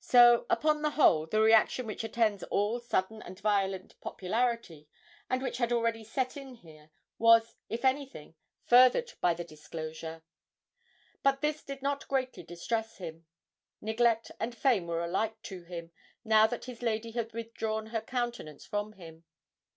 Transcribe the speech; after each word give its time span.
So 0.00 0.46
upon 0.50 0.82
the 0.82 0.90
whole, 0.90 1.28
the 1.28 1.40
reaction 1.40 1.86
which 1.86 2.02
attends 2.02 2.42
all 2.42 2.80
sudden 2.80 3.22
and 3.22 3.38
violent 3.38 3.94
popularity, 4.00 4.88
and 5.28 5.40
which 5.40 5.58
had 5.58 5.70
already 5.70 6.02
set 6.02 6.36
in 6.36 6.56
here, 6.56 6.90
was, 7.20 7.54
if 7.68 7.84
anything, 7.84 8.34
furthered 8.66 9.12
by 9.20 9.32
the 9.32 9.44
disclosure. 9.44 10.24
But 11.22 11.40
this 11.40 11.62
did 11.62 11.82
not 11.82 12.08
greatly 12.08 12.42
distress 12.42 12.96
him. 12.96 13.26
Neglect 13.80 14.32
and 14.40 14.56
fame 14.56 14.88
were 14.88 15.04
alike 15.04 15.40
to 15.42 15.62
him, 15.62 15.92
now 16.24 16.48
that 16.48 16.64
his 16.64 16.82
lady 16.82 17.12
had 17.12 17.32
withdrawn 17.32 17.86
her 17.94 18.00
countenance 18.00 18.66
from 18.66 18.94
him. 18.94 19.22